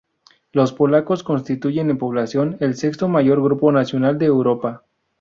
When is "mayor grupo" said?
3.07-3.71